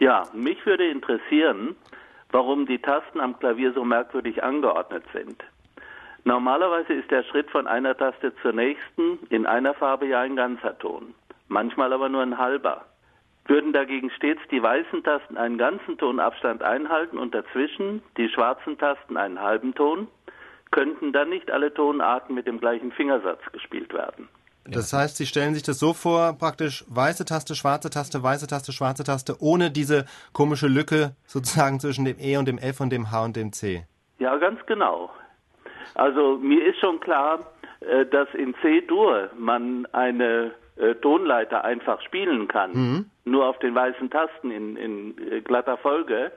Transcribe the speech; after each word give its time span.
Ja, 0.00 0.26
mich 0.32 0.64
würde 0.64 0.88
interessieren, 0.88 1.76
warum 2.32 2.64
die 2.64 2.78
Tasten 2.78 3.20
am 3.20 3.38
Klavier 3.38 3.74
so 3.74 3.84
merkwürdig 3.84 4.42
angeordnet 4.42 5.04
sind. 5.12 5.44
Normalerweise 6.24 6.94
ist 6.94 7.10
der 7.10 7.22
Schritt 7.22 7.50
von 7.50 7.66
einer 7.66 7.94
Taste 7.94 8.34
zur 8.36 8.52
nächsten 8.52 9.18
in 9.28 9.44
einer 9.44 9.74
Farbe 9.74 10.06
ja 10.06 10.20
ein 10.20 10.36
ganzer 10.36 10.78
Ton, 10.78 11.14
manchmal 11.48 11.92
aber 11.92 12.08
nur 12.08 12.22
ein 12.22 12.38
halber. 12.38 12.86
Würden 13.44 13.74
dagegen 13.74 14.10
stets 14.10 14.40
die 14.50 14.62
weißen 14.62 15.04
Tasten 15.04 15.36
einen 15.36 15.58
ganzen 15.58 15.98
Tonabstand 15.98 16.62
einhalten 16.62 17.18
und 17.18 17.34
dazwischen 17.34 18.02
die 18.16 18.30
schwarzen 18.30 18.78
Tasten 18.78 19.18
einen 19.18 19.38
halben 19.38 19.74
Ton, 19.74 20.08
könnten 20.70 21.12
dann 21.12 21.28
nicht 21.28 21.50
alle 21.50 21.74
Tonarten 21.74 22.34
mit 22.34 22.46
dem 22.46 22.58
gleichen 22.58 22.92
Fingersatz 22.92 23.42
gespielt 23.52 23.92
werden. 23.92 24.30
Das 24.72 24.92
heißt, 24.92 25.16
Sie 25.16 25.26
stellen 25.26 25.54
sich 25.54 25.62
das 25.62 25.78
so 25.78 25.92
vor, 25.92 26.34
praktisch 26.38 26.84
weiße 26.88 27.24
Taste, 27.24 27.54
schwarze 27.54 27.90
Taste, 27.90 28.22
weiße 28.22 28.46
Taste, 28.46 28.72
schwarze 28.72 29.04
Taste, 29.04 29.36
ohne 29.40 29.70
diese 29.70 30.04
komische 30.32 30.66
Lücke 30.68 31.14
sozusagen 31.26 31.80
zwischen 31.80 32.04
dem 32.04 32.18
E 32.18 32.36
und 32.36 32.46
dem 32.46 32.58
F 32.58 32.80
und 32.80 32.90
dem 32.90 33.10
H 33.10 33.24
und 33.24 33.36
dem 33.36 33.52
C. 33.52 33.84
Ja, 34.18 34.36
ganz 34.36 34.60
genau. 34.66 35.10
Also 35.94 36.38
mir 36.38 36.64
ist 36.66 36.78
schon 36.78 37.00
klar, 37.00 37.40
äh, 37.80 38.06
dass 38.06 38.28
in 38.34 38.54
C-Dur 38.62 39.30
man 39.36 39.86
eine 39.92 40.52
äh, 40.76 40.94
Tonleiter 40.96 41.64
einfach 41.64 42.00
spielen 42.02 42.48
kann, 42.48 42.72
mhm. 42.72 43.10
nur 43.24 43.46
auf 43.46 43.58
den 43.58 43.74
weißen 43.74 44.10
Tasten 44.10 44.50
in, 44.50 44.76
in 44.76 45.32
äh, 45.32 45.40
glatter 45.40 45.76
Folge. 45.78 46.32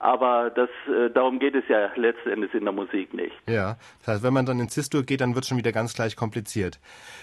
Aber 0.00 0.50
das, 0.50 0.68
äh, 0.86 1.10
darum 1.10 1.40
geht 1.40 1.56
es 1.56 1.64
ja 1.68 1.90
letzten 1.96 2.30
Endes 2.30 2.54
in 2.54 2.64
der 2.64 2.72
Musik 2.72 3.12
nicht. 3.14 3.34
Ja, 3.48 3.78
das 4.00 4.14
heißt, 4.14 4.22
wenn 4.22 4.32
man 4.32 4.46
dann 4.46 4.60
in 4.60 4.68
Cis-Dur 4.68 5.02
geht, 5.02 5.20
dann 5.20 5.34
wird 5.34 5.44
es 5.44 5.48
schon 5.48 5.58
wieder 5.58 5.72
ganz 5.72 5.94
gleich 5.94 6.14
kompliziert. 6.14 6.78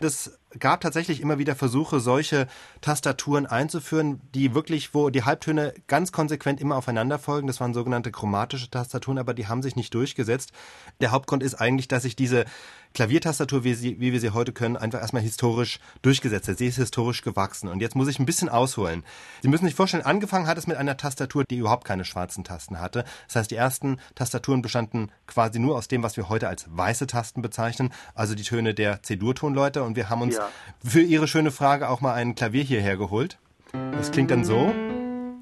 Es 0.00 0.38
gab 0.58 0.80
tatsächlich 0.80 1.20
immer 1.20 1.38
wieder 1.38 1.54
Versuche, 1.54 2.00
solche 2.00 2.46
Tastaturen 2.80 3.46
einzuführen, 3.46 4.20
die 4.34 4.54
wirklich, 4.54 4.94
wo 4.94 5.10
die 5.10 5.24
Halbtöne 5.24 5.74
ganz 5.86 6.12
konsequent 6.12 6.60
immer 6.60 6.76
aufeinander 6.76 7.18
folgen. 7.18 7.46
Das 7.46 7.60
waren 7.60 7.74
sogenannte 7.74 8.10
chromatische 8.10 8.70
Tastaturen, 8.70 9.18
aber 9.18 9.34
die 9.34 9.46
haben 9.46 9.62
sich 9.62 9.76
nicht 9.76 9.92
durchgesetzt. 9.92 10.52
Der 11.00 11.10
Hauptgrund 11.10 11.42
ist 11.42 11.54
eigentlich, 11.54 11.88
dass 11.88 12.04
sich 12.04 12.16
diese 12.16 12.46
Klaviertastatur, 12.94 13.64
wie, 13.64 13.74
sie, 13.74 14.00
wie 14.00 14.12
wir 14.12 14.20
sie 14.20 14.30
heute 14.30 14.52
können, 14.52 14.76
einfach 14.76 15.00
erstmal 15.00 15.22
historisch 15.22 15.78
durchgesetzt 16.02 16.48
hat. 16.48 16.58
Sie 16.58 16.66
ist 16.66 16.76
historisch 16.76 17.22
gewachsen. 17.22 17.68
Und 17.68 17.80
jetzt 17.80 17.94
muss 17.94 18.08
ich 18.08 18.18
ein 18.18 18.26
bisschen 18.26 18.48
ausholen. 18.48 19.04
Sie 19.42 19.48
müssen 19.48 19.66
sich 19.66 19.74
vorstellen, 19.74 20.04
angefangen 20.04 20.46
hat 20.46 20.56
es 20.56 20.66
mit 20.66 20.76
einer 20.76 20.96
Tastatur, 20.96 21.44
die 21.44 21.58
überhaupt 21.58 21.84
keine 21.84 22.04
schwarzen 22.04 22.44
Tasten 22.44 22.80
hatte. 22.80 23.04
Das 23.26 23.36
heißt, 23.36 23.50
die 23.50 23.56
ersten 23.56 23.98
Tastaturen 24.14 24.62
bestanden 24.62 25.12
quasi 25.26 25.58
nur 25.58 25.76
aus 25.76 25.88
dem, 25.88 26.02
was 26.02 26.16
wir 26.16 26.28
heute 26.28 26.48
als 26.48 26.64
weiße 26.68 27.06
Tasten 27.06 27.42
bezeichnen, 27.42 27.92
also 28.14 28.34
die 28.34 28.42
Töne 28.42 28.72
der 28.72 29.02
C-Dur-Tonleute. 29.02 29.82
Und 29.82 29.96
wir 29.96 30.08
haben 30.08 30.22
uns 30.22 30.37
ja. 30.38 30.48
für 30.84 31.02
Ihre 31.02 31.28
schöne 31.28 31.50
Frage 31.50 31.88
auch 31.88 32.00
mal 32.00 32.14
ein 32.14 32.34
Klavier 32.34 32.64
hierher 32.64 32.96
geholt. 32.96 33.38
Das 33.72 34.10
klingt 34.10 34.30
dann 34.30 34.44
so. 34.44 34.74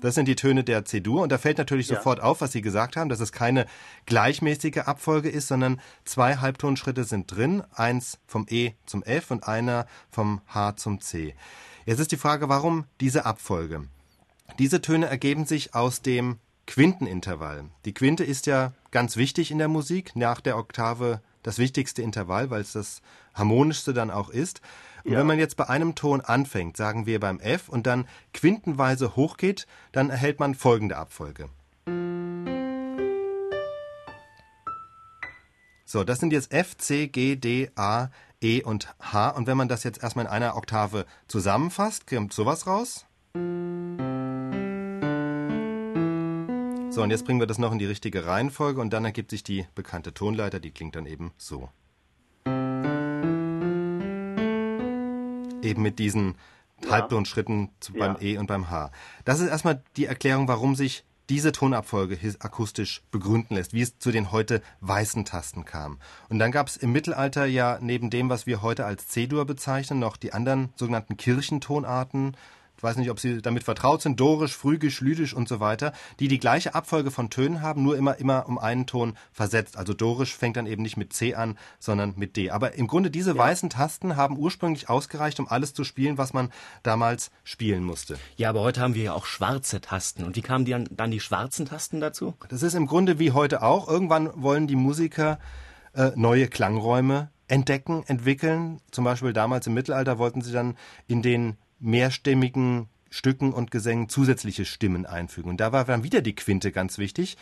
Das 0.01 0.15
sind 0.15 0.29
die 0.29 0.37
Töne 0.37 0.63
der 0.63 0.85
C-Dur 0.85 1.23
und 1.23 1.33
da 1.33 1.39
fällt 1.39 1.59
natürlich 1.59 1.89
ja. 1.89 1.97
sofort 1.97 2.21
auf, 2.21 2.41
was 2.41 2.53
Sie 2.53 2.61
gesagt 2.61 2.97
haben, 2.97 3.09
dass 3.09 3.21
es 3.21 3.33
keine 3.33 3.67
gleichmäßige 4.05 4.79
Abfolge 4.79 5.29
ist, 5.29 5.49
sondern 5.49 5.81
zwei 6.05 6.37
Halbtonschritte 6.37 7.05
sind 7.05 7.35
drin, 7.35 7.63
eins 7.75 8.19
vom 8.27 8.47
E 8.49 8.73
zum 8.85 9.03
F 9.03 9.31
und 9.31 9.49
einer 9.49 9.87
vom 10.11 10.43
H 10.47 10.77
zum 10.77 11.01
C. 11.01 11.35
Jetzt 11.87 12.01
ist 12.01 12.13
die 12.13 12.17
Frage, 12.17 12.49
warum 12.49 12.85
diese 13.01 13.27
Abfolge? 13.27 13.85
Diese 14.59 14.83
Töne 14.83 15.07
ergeben 15.07 15.47
sich 15.47 15.75
aus 15.75 16.03
dem 16.03 16.39
Quintenintervall. 16.67 17.65
Die 17.85 17.95
Quinte 17.95 18.25
ist 18.25 18.47
ja 18.47 18.73
ganz 18.91 19.17
wichtig 19.17 19.51
in 19.51 19.59
der 19.59 19.69
Musik, 19.69 20.17
nach 20.17 20.41
der 20.41 20.59
Oktave 20.59 21.21
das 21.47 21.59
wichtigste 21.59 22.03
Intervall, 22.03 22.51
weil 22.51 22.61
es 22.61 22.73
das 22.73 23.03
harmonischste 23.33 23.95
dann 23.95 24.11
auch 24.11 24.31
ist. 24.31 24.61
Und 25.05 25.13
ja. 25.13 25.21
wenn 25.21 25.29
man 25.29 25.39
jetzt 25.39 25.57
bei 25.57 25.69
einem 25.69 25.95
Ton 25.95 26.21
anfängt, 26.21 26.77
sagen 26.77 27.07
wir 27.07 27.21
beim 27.21 27.39
F, 27.39 27.69
und 27.69 27.87
dann 27.87 28.09
quintenweise 28.35 29.15
hochgeht, 29.15 29.69
dann 29.93 30.11
erhält 30.11 30.41
man 30.41 30.57
folgende 30.57 30.97
Abfolge. 30.97 31.49
So, 35.85 36.03
das 36.03 36.19
sind 36.19 36.33
jetzt 36.33 36.53
F, 36.53 36.77
C, 36.77 37.07
G, 37.07 37.37
D, 37.37 37.71
A, 37.77 38.09
E 38.43 38.65
und 38.65 38.93
H. 38.99 39.31
Und 39.31 39.47
wenn 39.47 39.57
man 39.57 39.69
das 39.69 39.85
jetzt 39.85 40.03
erstmal 40.03 40.25
in 40.25 40.31
einer 40.31 40.57
Oktave 40.57 41.07
zusammenfasst, 41.29 42.09
kommt 42.09 42.33
sowas 42.33 42.67
raus. 42.67 43.07
So, 46.97 47.03
und 47.03 47.11
jetzt 47.11 47.27
bringen 47.27 47.41
wir 47.41 47.47
das 47.47 47.59
noch 47.59 47.73
in 47.73 47.79
die 47.79 47.85
richtige 47.85 48.25
Reihenfolge 48.25 48.81
und 48.81 48.91
dann 48.91 49.05
ergibt 49.05 49.31
sich 49.31 49.43
die 49.43 49.67
bekannte 49.75 50.15
Tonleiter, 50.15 50.61
die 50.61 50.71
klingt 50.71 50.97
dann 50.97 51.05
eben 51.05 51.31
so. 51.37 51.69
eben 55.63 55.83
mit 55.83 55.99
diesen 55.99 56.37
ja. 56.83 56.93
Halbtonschritten 56.93 57.69
beim 57.99 58.15
ja. 58.15 58.23
E 58.23 58.39
und 58.39 58.47
beim 58.47 58.71
H. 58.71 58.93
Das 59.27 59.41
ist 59.41 59.49
erstmal 59.49 59.83
die 59.99 60.07
Erklärung, 60.07 60.49
warum 60.49 60.75
sich 60.75 61.05
diese 61.29 61.53
Tonabfolge 61.53 62.19
akustisch 62.39 63.03
begründen 63.11 63.57
lässt, 63.57 63.75
wie 63.75 63.83
es 63.83 63.99
zu 63.99 64.11
den 64.11 64.33
heute 64.33 64.63
weißen 64.81 65.27
Tasten 65.27 65.67
kam. 65.67 65.99
Und 66.31 66.39
dann 66.39 66.51
gab 66.51 66.67
es 66.67 66.79
im 66.79 66.93
Mittelalter 66.93 67.45
ja 67.45 67.79
neben 67.79 68.09
dem, 68.09 68.31
was 68.31 68.47
wir 68.47 68.63
heute 68.63 68.87
als 68.87 69.09
C-Dur 69.09 69.45
bezeichnen, 69.45 69.99
noch 69.99 70.17
die 70.17 70.33
anderen 70.33 70.73
sogenannten 70.77 71.19
Kirchentonarten, 71.19 72.39
ich 72.77 72.83
weiß 72.83 72.97
nicht, 72.97 73.11
ob 73.11 73.19
Sie 73.19 73.41
damit 73.41 73.65
vertraut 73.65 74.03
sind, 74.03 74.21
Dorisch, 74.21 74.57
Phrygisch, 74.57 75.01
Lydisch 75.01 75.35
und 75.35 75.49
so 75.49 75.61
weiter, 75.61 75.93
die 76.21 76.29
die 76.29 76.39
gleiche 76.39 76.75
Abfolge 76.75 77.11
von 77.11 77.31
Tönen 77.31 77.63
haben, 77.63 77.83
nur 77.83 77.97
immer, 77.97 78.17
immer 78.19 78.47
um 78.47 78.59
einen 78.59 78.87
Ton 78.87 79.17
versetzt. 79.33 79.77
Also 79.77 79.95
Dorisch 79.95 80.37
fängt 80.37 80.57
dann 80.57 80.67
eben 80.67 80.83
nicht 80.83 80.97
mit 80.97 81.13
C 81.13 81.35
an, 81.35 81.59
sondern 81.79 82.15
mit 82.17 82.37
D. 82.37 82.51
Aber 82.51 82.75
im 82.75 82.87
Grunde 82.87 83.11
diese 83.11 83.31
ja. 83.31 83.39
weißen 83.39 83.71
Tasten 83.71 84.17
haben 84.17 84.39
ursprünglich 84.39 84.89
ausgereicht, 84.91 85.41
um 85.41 85.49
alles 85.49 85.73
zu 85.73 85.85
spielen, 85.85 86.19
was 86.19 86.33
man 86.33 86.53
damals 86.83 87.31
spielen 87.45 87.83
musste. 87.83 88.19
Ja, 88.37 88.51
aber 88.51 88.61
heute 88.61 88.81
haben 88.81 88.95
wir 88.95 89.05
ja 89.05 89.13
auch 89.15 89.27
schwarze 89.27 89.81
Tasten. 89.81 90.25
Und 90.25 90.37
wie 90.37 90.43
kamen 90.43 90.65
die 90.65 90.73
dann, 90.73 90.89
dann 90.91 91.11
die 91.11 91.21
schwarzen 91.21 91.67
Tasten 91.67 92.01
dazu? 92.01 92.35
Das 92.49 92.63
ist 92.63 92.75
im 92.75 92.87
Grunde 92.87 93.19
wie 93.19 93.33
heute 93.33 93.63
auch. 93.63 93.89
Irgendwann 93.89 94.31
wollen 94.35 94.67
die 94.67 94.77
Musiker 94.77 95.39
äh, 95.95 96.11
neue 96.15 96.49
Klangräume 96.49 97.31
entdecken, 97.49 98.03
entwickeln. 98.07 98.81
Zum 98.91 99.05
Beispiel 99.05 99.33
damals 99.33 99.67
im 99.67 99.75
Mittelalter 99.75 100.19
wollten 100.19 100.43
sie 100.43 100.53
dann 100.53 100.77
in 101.07 101.23
den 101.23 101.57
mehrstimmigen 101.79 102.89
Stücken 103.11 103.53
und 103.53 103.71
Gesängen 103.71 104.09
zusätzliche 104.09 104.65
Stimmen 104.65 105.07
einfügen. 105.07 105.51
Und 105.51 105.61
da 105.61 105.73
war 105.73 105.85
dann 105.85 106.05
wieder 106.05 106.21
die 106.21 106.35
Quinte 106.35 106.73
ganz 106.73 106.99
wichtig. 106.99 107.37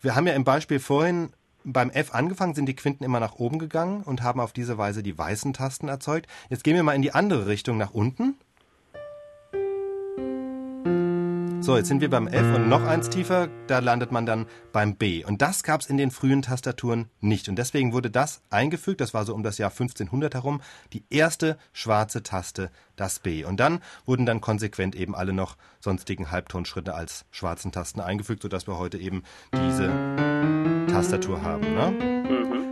Wir 0.00 0.14
haben 0.14 0.26
ja 0.26 0.34
im 0.34 0.44
Beispiel 0.44 0.78
vorhin 0.78 1.30
beim 1.64 1.90
F 1.90 2.14
angefangen, 2.14 2.54
sind 2.54 2.66
die 2.66 2.76
Quinten 2.76 3.04
immer 3.04 3.18
nach 3.18 3.34
oben 3.34 3.58
gegangen 3.58 4.02
und 4.02 4.22
haben 4.22 4.40
auf 4.40 4.52
diese 4.52 4.78
Weise 4.78 5.02
die 5.02 5.18
weißen 5.18 5.52
Tasten 5.52 5.88
erzeugt. 5.88 6.28
Jetzt 6.48 6.62
gehen 6.62 6.76
wir 6.76 6.82
mal 6.84 6.94
in 6.94 7.02
die 7.02 7.12
andere 7.12 7.46
Richtung 7.46 7.76
nach 7.76 7.90
unten. 7.90 8.36
So, 11.66 11.76
jetzt 11.76 11.88
sind 11.88 12.00
wir 12.00 12.08
beim 12.08 12.28
F 12.28 12.54
und 12.54 12.68
noch 12.68 12.84
eins 12.84 13.10
tiefer, 13.10 13.48
da 13.66 13.80
landet 13.80 14.12
man 14.12 14.24
dann 14.24 14.46
beim 14.70 14.94
B. 14.94 15.24
Und 15.24 15.42
das 15.42 15.64
gab 15.64 15.80
es 15.80 15.88
in 15.88 15.96
den 15.96 16.12
frühen 16.12 16.40
Tastaturen 16.40 17.10
nicht. 17.20 17.48
Und 17.48 17.56
deswegen 17.56 17.92
wurde 17.92 18.08
das 18.08 18.40
eingefügt, 18.50 19.00
das 19.00 19.14
war 19.14 19.24
so 19.24 19.34
um 19.34 19.42
das 19.42 19.58
Jahr 19.58 19.72
1500 19.72 20.34
herum, 20.34 20.60
die 20.92 21.02
erste 21.10 21.58
schwarze 21.72 22.22
Taste, 22.22 22.70
das 22.94 23.18
B. 23.18 23.44
Und 23.44 23.58
dann 23.58 23.80
wurden 24.04 24.26
dann 24.26 24.40
konsequent 24.40 24.94
eben 24.94 25.16
alle 25.16 25.32
noch 25.32 25.56
sonstigen 25.80 26.30
Halbtonschritte 26.30 26.94
als 26.94 27.24
schwarzen 27.32 27.72
Tasten 27.72 27.98
eingefügt, 27.98 28.42
sodass 28.42 28.68
wir 28.68 28.78
heute 28.78 28.98
eben 28.98 29.24
diese 29.52 29.88
Tastatur 30.88 31.42
haben. 31.42 31.74
Ne? 31.74 31.90
Mhm. 31.90 32.65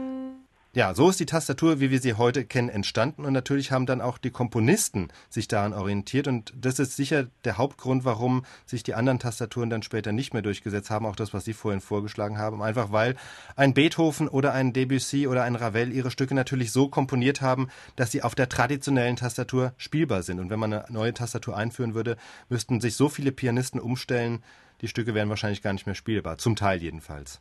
Ja, 0.76 0.92
so 0.92 1.08
ist 1.08 1.20
die 1.20 1.26
Tastatur, 1.26 1.78
wie 1.78 1.92
wir 1.92 2.00
sie 2.00 2.14
heute 2.14 2.44
kennen, 2.44 2.68
entstanden. 2.68 3.24
Und 3.24 3.32
natürlich 3.32 3.70
haben 3.70 3.86
dann 3.86 4.00
auch 4.00 4.18
die 4.18 4.32
Komponisten 4.32 5.06
sich 5.30 5.46
daran 5.46 5.72
orientiert. 5.72 6.26
Und 6.26 6.52
das 6.56 6.80
ist 6.80 6.96
sicher 6.96 7.28
der 7.44 7.58
Hauptgrund, 7.58 8.04
warum 8.04 8.44
sich 8.66 8.82
die 8.82 8.94
anderen 8.94 9.20
Tastaturen 9.20 9.70
dann 9.70 9.84
später 9.84 10.10
nicht 10.10 10.32
mehr 10.32 10.42
durchgesetzt 10.42 10.90
haben, 10.90 11.06
auch 11.06 11.14
das, 11.14 11.32
was 11.32 11.44
Sie 11.44 11.52
vorhin 11.52 11.80
vorgeschlagen 11.80 12.38
haben, 12.38 12.60
einfach 12.60 12.90
weil 12.90 13.14
ein 13.54 13.72
Beethoven 13.72 14.26
oder 14.26 14.52
ein 14.52 14.72
Debussy 14.72 15.28
oder 15.28 15.44
ein 15.44 15.54
Ravel 15.54 15.92
ihre 15.92 16.10
Stücke 16.10 16.34
natürlich 16.34 16.72
so 16.72 16.88
komponiert 16.88 17.40
haben, 17.40 17.68
dass 17.94 18.10
sie 18.10 18.24
auf 18.24 18.34
der 18.34 18.48
traditionellen 18.48 19.14
Tastatur 19.14 19.74
spielbar 19.76 20.24
sind. 20.24 20.40
Und 20.40 20.50
wenn 20.50 20.58
man 20.58 20.72
eine 20.72 20.86
neue 20.88 21.14
Tastatur 21.14 21.56
einführen 21.56 21.94
würde, 21.94 22.16
müssten 22.48 22.80
sich 22.80 22.96
so 22.96 23.08
viele 23.08 23.30
Pianisten 23.30 23.78
umstellen, 23.78 24.42
die 24.80 24.88
Stücke 24.88 25.14
wären 25.14 25.28
wahrscheinlich 25.28 25.62
gar 25.62 25.72
nicht 25.72 25.86
mehr 25.86 25.94
spielbar, 25.94 26.36
zum 26.38 26.56
Teil 26.56 26.82
jedenfalls. 26.82 27.40